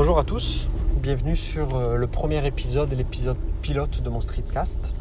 Bonjour 0.00 0.18
à 0.18 0.24
tous, 0.24 0.70
bienvenue 0.96 1.36
sur 1.36 1.76
euh, 1.76 1.96
le 1.96 2.06
premier 2.06 2.46
épisode, 2.46 2.90
l'épisode 2.90 3.36
pilote 3.60 4.00
de 4.00 4.08
mon 4.08 4.22
streetcast. 4.22 4.94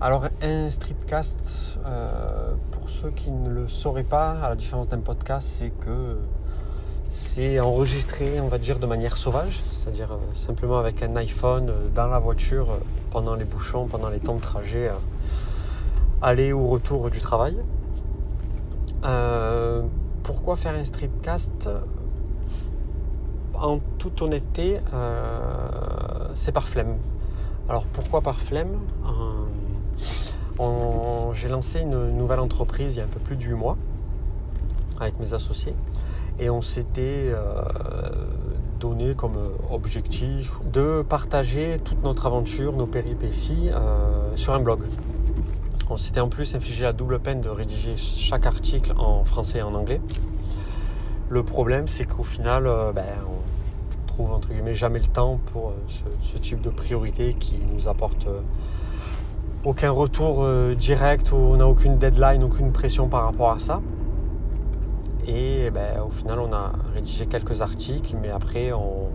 Alors 0.00 0.28
un 0.40 0.70
streetcast, 0.70 1.78
euh, 1.84 2.54
pour 2.70 2.88
ceux 2.88 3.10
qui 3.10 3.30
ne 3.30 3.50
le 3.50 3.68
sauraient 3.68 4.02
pas, 4.02 4.30
à 4.42 4.48
la 4.48 4.56
différence 4.56 4.88
d'un 4.88 5.00
podcast, 5.00 5.46
c'est 5.46 5.68
que 5.68 6.16
c'est 7.10 7.60
enregistré, 7.60 8.40
on 8.40 8.48
va 8.48 8.56
dire, 8.56 8.78
de 8.78 8.86
manière 8.86 9.18
sauvage, 9.18 9.62
c'est-à-dire 9.70 10.12
euh, 10.12 10.16
simplement 10.32 10.78
avec 10.78 11.02
un 11.02 11.14
iPhone 11.16 11.70
dans 11.94 12.06
la 12.06 12.18
voiture 12.18 12.78
pendant 13.10 13.34
les 13.34 13.44
bouchons, 13.44 13.88
pendant 13.88 14.08
les 14.08 14.20
temps 14.20 14.36
de 14.36 14.40
trajet, 14.40 14.90
aller 16.22 16.50
ou 16.50 16.66
retour 16.66 17.10
du 17.10 17.20
travail. 17.20 17.58
pourquoi 20.22 20.56
faire 20.56 20.74
un 20.76 20.84
streetcast? 20.84 21.68
En 23.62 23.80
toute 23.98 24.22
honnêteté, 24.22 24.80
euh, 24.92 26.28
c'est 26.34 26.52
par 26.52 26.68
flemme. 26.68 26.96
Alors 27.68 27.86
pourquoi 27.86 28.20
par 28.20 28.40
flemme? 28.40 28.80
Euh, 30.60 31.32
J'ai 31.34 31.48
lancé 31.48 31.80
une 31.80 32.16
nouvelle 32.16 32.40
entreprise 32.40 32.94
il 32.94 32.98
y 32.98 33.02
a 33.02 33.04
un 33.04 33.08
peu 33.08 33.20
plus 33.20 33.36
de 33.36 33.42
8 33.42 33.54
mois 33.54 33.76
avec 35.00 35.18
mes 35.18 35.34
associés 35.34 35.74
et 36.38 36.48
on 36.48 36.62
s'était 36.62 37.30
euh, 37.32 37.62
donné 38.80 39.14
comme 39.14 39.36
objectif 39.70 40.58
de 40.72 41.02
partager 41.02 41.78
toute 41.84 42.02
notre 42.02 42.26
aventure, 42.26 42.72
nos 42.72 42.86
péripéties 42.86 43.70
sur 44.34 44.54
un 44.54 44.60
blog. 44.60 44.84
On 45.88 45.96
s'était 45.96 46.20
en 46.20 46.28
plus 46.28 46.54
infligé 46.54 46.84
la 46.84 46.92
double 46.92 47.20
peine 47.20 47.40
de 47.40 47.48
rédiger 47.48 47.96
chaque 47.96 48.46
article 48.46 48.92
en 48.98 49.24
français 49.24 49.58
et 49.58 49.62
en 49.62 49.74
anglais. 49.74 50.00
Le 51.28 51.42
problème, 51.42 51.88
c'est 51.88 52.06
qu'au 52.06 52.24
final, 52.24 52.64
ben, 52.94 53.04
entre 54.24 54.48
guillemets 54.48 54.74
jamais 54.74 54.98
le 54.98 55.06
temps 55.06 55.38
pour 55.52 55.70
euh, 55.70 55.72
ce, 56.22 56.38
type 56.38 56.60
de 56.60 56.70
priorité 56.70 57.34
qui 57.34 57.58
nous 57.72 57.88
apporte 57.88 58.26
euh, 58.26 58.40
aucun 59.64 59.90
retour 59.90 60.42
euh, 60.42 60.74
direct, 60.74 61.32
ou 61.32 61.36
on 61.36 61.56
n'a 61.56 61.66
aucune 61.66 61.98
deadline, 61.98 62.42
aucune 62.44 62.72
pression 62.72 63.08
par 63.08 63.24
rapport 63.24 63.50
à 63.50 63.58
ça. 63.58 63.82
Et 65.26 65.70
ben, 65.70 66.02
au 66.06 66.10
final, 66.10 66.38
on 66.38 66.52
a 66.52 66.72
rédigé 66.94 67.26
quelques 67.26 67.60
articles, 67.60 68.16
mais 68.20 68.30
après, 68.30 68.72
on, 68.72 69.08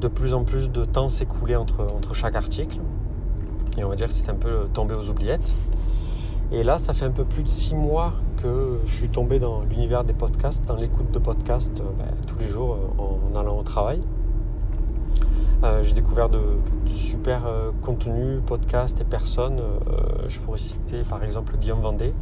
de 0.00 0.08
plus 0.08 0.32
en 0.32 0.44
plus 0.44 0.70
de 0.70 0.84
temps 0.84 1.08
s'écoulait 1.08 1.56
entre, 1.56 1.86
entre 1.94 2.14
chaque 2.14 2.36
article. 2.36 2.78
Et 3.76 3.84
on 3.84 3.88
va 3.88 3.96
dire 3.96 4.06
que 4.06 4.12
c'est 4.12 4.28
un 4.30 4.34
peu 4.34 4.68
tombé 4.72 4.94
aux 4.94 5.10
oubliettes. 5.10 5.54
Et 6.52 6.62
là, 6.62 6.78
ça 6.78 6.94
fait 6.94 7.06
un 7.06 7.10
peu 7.10 7.24
plus 7.24 7.42
de 7.42 7.48
six 7.48 7.74
mois 7.74 8.12
je 8.44 8.94
suis 8.94 9.08
tombé 9.08 9.38
dans 9.38 9.62
l'univers 9.62 10.04
des 10.04 10.12
podcasts, 10.12 10.64
dans 10.66 10.76
l'écoute 10.76 11.10
de 11.10 11.18
podcasts 11.18 11.82
ben, 11.98 12.06
tous 12.26 12.38
les 12.38 12.48
jours 12.48 12.78
en 12.98 13.38
allant 13.38 13.58
au 13.58 13.62
travail. 13.62 14.00
Euh, 15.64 15.82
j'ai 15.82 15.94
découvert 15.94 16.28
de, 16.28 16.40
super 16.86 17.46
euh, 17.46 17.70
contenus, 17.80 18.40
podcasts 18.44 19.00
et 19.00 19.04
personnes. 19.04 19.60
Euh, 19.60 20.26
je 20.28 20.38
pourrais 20.40 20.58
citer 20.58 21.02
par 21.08 21.24
exemple 21.24 21.56
Guillaume 21.56 21.80
Vendée 21.80 22.12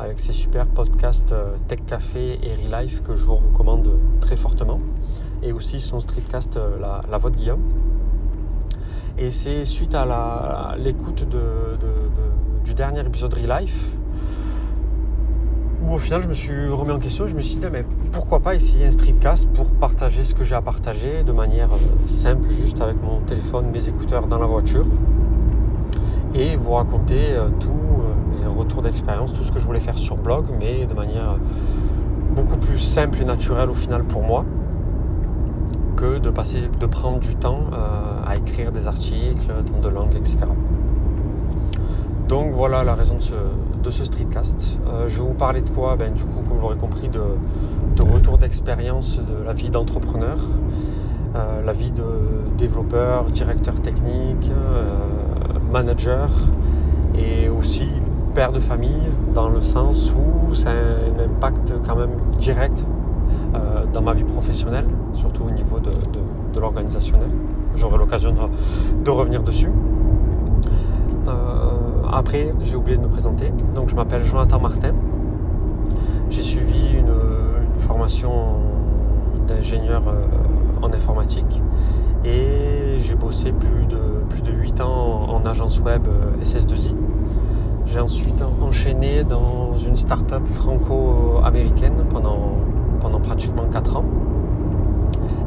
avec 0.00 0.18
ses 0.18 0.32
super 0.32 0.66
podcasts 0.66 1.32
Tech 1.68 1.80
Café 1.86 2.40
et 2.42 2.54
Relife 2.54 3.02
que 3.02 3.14
je 3.14 3.24
vous 3.24 3.36
recommande 3.36 3.98
très 4.20 4.36
fortement. 4.36 4.80
Et 5.44 5.52
aussi 5.52 5.80
son 5.80 6.00
streetcast 6.00 6.58
La, 6.80 7.18
Voix 7.18 7.30
de 7.30 7.36
Guillaume. 7.36 7.62
Et 9.16 9.30
c'est 9.30 9.64
suite 9.64 9.94
à 9.94 10.74
l'écoute 10.78 11.24
du 12.64 12.74
dernier 12.74 13.00
épisode 13.00 13.34
Relife 13.34 13.96
où 15.82 15.94
au 15.94 15.98
final 15.98 16.22
je 16.22 16.28
me 16.28 16.34
suis 16.34 16.68
remis 16.68 16.92
en 16.92 16.98
question, 16.98 17.26
je 17.26 17.34
me 17.34 17.40
suis 17.40 17.56
dit 17.56 17.66
mais 17.70 17.84
pourquoi 18.12 18.40
pas 18.40 18.54
essayer 18.54 18.86
un 18.86 18.90
streetcast 18.90 19.48
pour 19.48 19.70
partager 19.70 20.24
ce 20.24 20.34
que 20.34 20.44
j'ai 20.44 20.54
à 20.54 20.62
partager 20.62 21.22
de 21.24 21.32
manière 21.32 21.72
euh, 21.72 22.06
simple, 22.06 22.48
juste 22.50 22.80
avec 22.80 23.02
mon 23.02 23.20
téléphone, 23.20 23.66
mes 23.72 23.88
écouteurs 23.88 24.26
dans 24.26 24.38
la 24.38 24.46
voiture 24.46 24.86
et 26.34 26.56
vous 26.56 26.72
raconter 26.72 27.30
euh, 27.30 27.48
tous 27.60 27.68
euh, 27.68 28.40
mes 28.40 28.46
retours 28.46 28.82
d'expérience, 28.82 29.32
tout 29.32 29.44
ce 29.44 29.52
que 29.52 29.58
je 29.58 29.66
voulais 29.66 29.80
faire 29.80 29.98
sur 29.98 30.16
blog, 30.16 30.46
mais 30.58 30.86
de 30.86 30.94
manière 30.94 31.36
beaucoup 32.34 32.56
plus 32.56 32.78
simple 32.78 33.20
et 33.20 33.24
naturelle 33.24 33.68
au 33.68 33.74
final 33.74 34.04
pour 34.04 34.22
moi 34.22 34.44
que 35.96 36.18
de 36.18 36.30
passer, 36.30 36.62
de 36.80 36.86
prendre 36.86 37.18
du 37.18 37.34
temps 37.36 37.64
à 38.26 38.36
écrire 38.36 38.72
des 38.72 38.86
articles 38.86 39.52
dans 39.70 39.78
de 39.78 39.88
langues, 39.88 40.14
etc. 40.16 40.38
Donc 42.32 42.54
voilà 42.54 42.82
la 42.82 42.94
raison 42.94 43.16
de 43.16 43.20
ce, 43.20 43.34
de 43.82 43.90
streetcast. 43.90 44.78
Euh, 44.88 45.06
je 45.06 45.20
vais 45.20 45.28
vous 45.28 45.34
parler 45.34 45.60
de 45.60 45.68
quoi? 45.68 45.96
Ben, 45.96 46.14
Du 46.14 46.24
coup, 46.24 46.36
comme 46.36 46.56
vous 46.56 46.62
l'aurez 46.62 46.78
compris, 46.78 47.10
de, 47.10 47.20
retour 48.00 48.38
d'expérience 48.38 49.18
de 49.18 49.44
la 49.44 49.52
vie 49.52 49.68
d'entrepreneur, 49.68 50.38
euh, 51.36 51.62
la 51.62 51.74
vie 51.74 51.90
de 51.90 52.02
développeur, 52.56 53.24
directeur 53.26 53.74
technique, 53.82 54.50
euh, 54.50 55.58
manager 55.70 56.30
et 57.18 57.50
aussi 57.50 57.86
père 58.34 58.52
de 58.52 58.60
famille 58.60 59.10
dans 59.34 59.50
le 59.50 59.60
sens 59.60 60.10
où 60.10 60.54
ça 60.54 60.70
a 60.70 60.72
un 60.72 61.22
impact 61.22 61.74
quand 61.86 61.96
même 61.96 62.16
direct 62.38 62.82
dans 63.92 64.00
ma 64.00 64.14
vie 64.14 64.24
professionnelle, 64.24 64.86
surtout 65.12 65.44
au 65.44 65.50
niveau 65.50 65.80
de, 65.80 66.58
l'organisationnel. 66.58 67.28
J'aurai 67.76 67.98
l'occasion 67.98 68.34
de, 69.04 69.10
revenir 69.10 69.42
dessus. 69.42 69.68
Après, 72.14 72.52
j'ai 72.60 72.76
oublié 72.76 72.98
de 72.98 73.02
me 73.02 73.08
présenter. 73.08 73.50
Donc, 73.74 73.88
je 73.88 73.96
m'appelle 73.96 74.22
Jonathan 74.22 74.60
Martin. 74.60 74.92
J'ai 76.28 76.42
suivi 76.42 76.98
une, 76.98 77.12
formation 77.78 78.30
d'ingénieur 79.48 80.02
euh, 80.06 80.22
en 80.82 80.92
informatique 80.92 81.60
et 82.24 83.00
j'ai 83.00 83.14
bossé 83.16 83.50
plus 83.50 83.86
de, 83.86 83.98
plus 84.28 84.42
de 84.42 84.52
8 84.52 84.80
ans 84.82 85.26
en, 85.30 85.44
agence 85.46 85.80
web 85.80 86.06
euh, 86.06 86.44
SS2I. 86.44 86.94
J'ai 87.86 87.98
ensuite 87.98 88.40
enchaîné 88.60 89.24
dans 89.24 89.76
une 89.78 89.96
start-up 89.96 90.46
franco-américaine 90.46 92.04
pendant, 92.08 92.52
pendant 93.00 93.18
pratiquement 93.18 93.64
4 93.64 93.96
ans. 93.96 94.04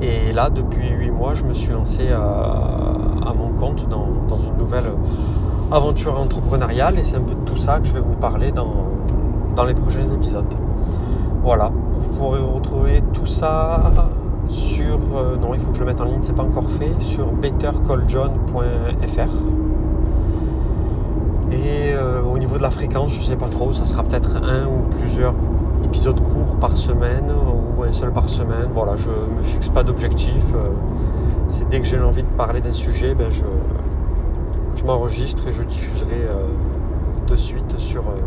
Et 0.02 0.34
là, 0.34 0.50
depuis 0.50 0.90
8 0.90 1.12
mois, 1.12 1.36
je 1.36 1.44
me 1.46 1.54
suis 1.54 1.72
lancé 1.72 2.10
à, 2.12 3.34
mon 3.38 3.50
compte 3.54 3.88
dans, 3.88 4.08
dans 4.28 4.38
une 4.38 4.58
nouvelle 4.58 4.92
aventure 5.72 6.20
entrepreneuriale 6.20 7.00
et 7.00 7.04
c'est 7.04 7.18
un 7.18 7.22
peu 7.22 7.34
de 7.34 7.46
tout 7.46 7.58
ça 7.58 7.80
que 7.80 7.88
je 7.88 7.94
vais 7.94 8.00
vous 8.00 8.16
parler 8.16 8.52
dans, 8.52 8.86
les 9.66 9.74
prochains 9.74 10.08
épisodes. 10.14 10.54
Voilà, 11.44 11.72
vous 11.96 12.10
pourrez 12.18 12.40
retrouver 12.40 13.02
tout 13.14 13.26
ça 13.26 13.92
sur, 14.48 15.00
euh, 15.16 15.38
non 15.38 15.54
il 15.54 15.60
faut 15.60 15.72
que 15.72 15.76
je 15.76 15.80
le 15.82 15.88
mette 15.88 16.02
en 16.02 16.06
ligne, 16.06 16.22
c'est 16.22 16.36
pas 16.36 16.44
encore 16.44 16.70
fait, 16.70 16.94
sur 17.00 17.32
bettercalljohn.fr. 17.32 19.30
Et 21.52 21.94
euh, 21.94 22.22
au 22.22 22.38
niveau 22.38 22.58
de 22.58 22.62
la 22.62 22.70
fréquence, 22.70 23.12
je 23.14 23.22
sais 23.22 23.36
pas 23.36 23.48
trop, 23.48 23.74
ça 23.74 23.86
sera 23.86 24.04
peut-être 24.04 24.36
un 24.38 24.66
ou 24.66 24.90
plusieurs 25.00 25.34
épisodes 25.84 26.20
courts 26.22 26.58
par 26.60 26.76
semaine 26.76 27.32
ou 27.78 27.84
un 27.84 27.92
seul 27.92 28.12
par 28.12 28.30
semaine. 28.30 28.70
Voilà, 28.74 28.96
je 28.98 29.08
me 29.08 29.44
fixe 29.44 29.70
pas 29.70 29.84
d'objectif. 29.84 30.44
Euh, 30.54 30.70
c'est 31.48 31.70
dès 31.70 31.80
que 31.80 31.86
j'ai 31.86 32.00
envie 32.00 32.24
de 32.24 32.28
parler 32.28 32.60
d'un 32.60 32.74
sujet, 32.74 33.14
ben 33.14 33.30
je, 33.30 33.44
m'enregistre 34.86 35.48
et 35.48 35.52
je 35.52 35.64
diffuserai 35.64 36.28
euh, 36.30 36.48
de 37.28 37.36
suite 37.36 37.80
sur, 37.80 38.04
euh, 38.04 38.22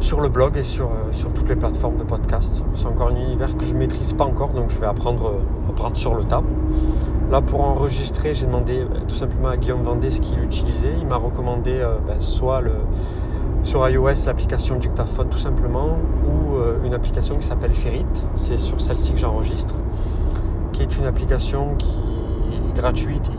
sur 0.00 0.20
le 0.20 0.28
blog 0.28 0.56
et 0.56 0.64
sur, 0.64 0.86
euh, 0.86 1.12
sur 1.12 1.32
toutes 1.32 1.48
les 1.48 1.54
plateformes 1.54 1.96
de 1.96 2.02
podcast. 2.02 2.64
C'est 2.74 2.86
encore 2.86 3.08
un 3.08 3.16
univers 3.16 3.56
que 3.56 3.64
je 3.64 3.74
ne 3.74 3.78
maîtrise 3.78 4.12
pas 4.12 4.24
encore, 4.24 4.50
donc 4.50 4.70
je 4.70 4.78
vais 4.78 4.86
apprendre, 4.86 5.34
apprendre 5.68 5.96
sur 5.96 6.16
le 6.16 6.24
tas. 6.24 6.42
Là, 7.30 7.40
pour 7.42 7.60
enregistrer, 7.60 8.34
j'ai 8.34 8.46
demandé 8.46 8.84
tout 9.06 9.14
simplement 9.14 9.48
à 9.48 9.56
Guillaume 9.56 9.82
Vendée 9.82 10.10
ce 10.10 10.20
qu'il 10.20 10.42
utilisait. 10.42 10.94
Il 11.00 11.06
m'a 11.06 11.16
recommandé 11.16 11.82
ben, 12.06 12.20
soit 12.20 12.60
le, 12.60 12.72
sur 13.62 13.88
iOS 13.88 14.26
l'application 14.26 14.76
Dictaphone 14.76 15.28
tout 15.30 15.38
simplement, 15.38 15.96
ou 16.26 16.56
une 16.84 16.92
application 16.92 17.36
qui 17.36 17.46
s'appelle 17.46 17.72
Ferrit. 17.72 18.04
C'est 18.36 18.58
sur 18.58 18.80
celle-ci 18.80 19.12
que 19.12 19.18
j'enregistre, 19.18 19.74
qui 20.72 20.82
est 20.82 20.98
une 20.98 21.06
application 21.06 21.74
qui 21.76 21.98
est 22.52 22.74
gratuite 22.74 23.30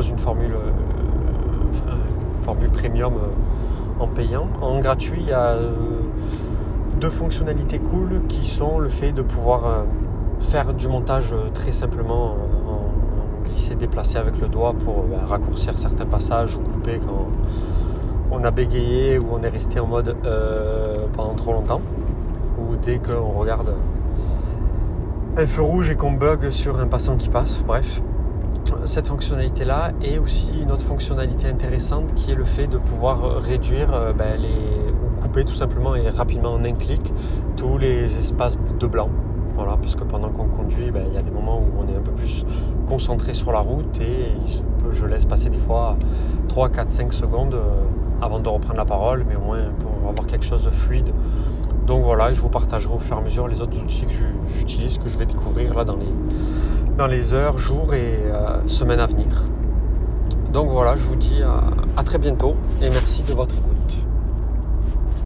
une 0.00 0.18
formule, 0.18 0.54
euh, 0.54 1.94
formule 2.42 2.70
premium 2.70 3.14
euh, 3.14 4.02
en 4.02 4.08
payant. 4.08 4.48
En 4.62 4.80
gratuit, 4.80 5.18
il 5.20 5.28
y 5.28 5.32
a 5.32 5.48
euh, 5.50 5.72
deux 6.98 7.10
fonctionnalités 7.10 7.78
cool 7.78 8.22
qui 8.28 8.46
sont 8.46 8.78
le 8.78 8.88
fait 8.88 9.12
de 9.12 9.22
pouvoir 9.22 9.84
faire 10.40 10.72
du 10.72 10.88
montage 10.88 11.34
très 11.52 11.72
simplement 11.72 12.36
en 12.68 13.44
glisser, 13.44 13.74
déplacer 13.74 14.18
avec 14.18 14.40
le 14.40 14.48
doigt 14.48 14.72
pour 14.72 15.04
bah, 15.04 15.18
raccourcir 15.26 15.78
certains 15.78 16.06
passages 16.06 16.56
ou 16.56 16.60
couper 16.60 17.00
quand 17.00 17.28
on 18.30 18.42
a 18.44 18.50
bégayé 18.50 19.18
ou 19.18 19.26
on 19.32 19.42
est 19.42 19.48
resté 19.48 19.78
en 19.80 19.86
mode 19.86 20.16
pendant 21.12 21.34
trop 21.34 21.52
longtemps 21.52 21.80
ou 22.58 22.76
dès 22.76 22.98
qu'on 22.98 23.38
regarde 23.38 23.74
un 25.36 25.46
feu 25.46 25.62
rouge 25.62 25.90
et 25.90 25.96
qu'on 25.96 26.12
bug 26.12 26.50
sur 26.50 26.78
un 26.78 26.86
passant 26.86 27.16
qui 27.16 27.28
passe. 27.28 27.62
Bref, 27.66 28.02
cette 28.84 29.06
fonctionnalité-là 29.06 29.92
et 30.02 30.18
aussi 30.18 30.52
une 30.60 30.72
autre 30.72 30.84
fonctionnalité 30.84 31.46
intéressante 31.46 32.14
qui 32.14 32.32
est 32.32 32.34
le 32.34 32.44
fait 32.44 32.66
de 32.66 32.78
pouvoir 32.78 33.40
réduire 33.40 33.92
euh, 33.94 34.12
ben, 34.12 34.40
ou 34.40 35.20
couper 35.20 35.44
tout 35.44 35.54
simplement 35.54 35.94
et 35.94 36.08
rapidement 36.08 36.52
en 36.54 36.64
un 36.64 36.72
clic 36.72 37.12
tous 37.56 37.78
les 37.78 38.18
espaces 38.18 38.58
de 38.78 38.86
blanc. 38.86 39.08
Voilà, 39.54 39.76
parce 39.76 39.94
que 39.94 40.04
pendant 40.04 40.30
qu'on 40.30 40.46
conduit, 40.46 40.90
ben, 40.90 41.04
il 41.08 41.14
y 41.14 41.18
a 41.18 41.22
des 41.22 41.30
moments 41.30 41.58
où 41.58 41.82
on 41.82 41.92
est 41.92 41.96
un 41.96 42.00
peu 42.00 42.12
plus 42.12 42.44
concentré 42.86 43.34
sur 43.34 43.52
la 43.52 43.60
route 43.60 44.00
et 44.00 44.32
je 44.90 45.04
laisse 45.04 45.26
passer 45.26 45.50
des 45.50 45.58
fois 45.58 45.96
3, 46.48 46.70
4, 46.70 46.90
5 46.90 47.12
secondes 47.12 47.54
euh, 47.54 47.84
avant 48.20 48.40
de 48.40 48.48
reprendre 48.48 48.76
la 48.76 48.84
parole, 48.84 49.24
mais 49.28 49.36
au 49.36 49.40
moins 49.40 49.70
pour 49.78 50.08
avoir 50.08 50.26
quelque 50.26 50.44
chose 50.44 50.64
de 50.64 50.70
fluide. 50.70 51.12
Donc 51.86 52.04
voilà, 52.04 52.32
je 52.32 52.40
vous 52.40 52.48
partagerai 52.48 52.94
au 52.94 52.98
fur 52.98 53.16
et 53.16 53.20
à 53.20 53.22
mesure 53.22 53.48
les 53.48 53.60
autres 53.60 53.78
outils 53.78 54.06
que 54.06 54.12
j'utilise, 54.48 54.98
que 54.98 55.08
je 55.08 55.18
vais 55.18 55.26
découvrir 55.26 55.74
là 55.74 55.84
dans 55.84 55.96
les, 55.96 56.06
dans 56.96 57.06
les 57.06 57.32
heures, 57.32 57.58
jours 57.58 57.94
et 57.94 58.18
euh, 58.26 58.66
semaines 58.66 59.00
à 59.00 59.06
venir. 59.06 59.44
Donc 60.52 60.70
voilà, 60.70 60.96
je 60.96 61.04
vous 61.04 61.16
dis 61.16 61.42
à 61.96 62.04
très 62.04 62.18
bientôt 62.18 62.54
et 62.82 62.90
merci 62.90 63.22
de 63.22 63.32
votre 63.32 63.54
écoute. 63.54 63.71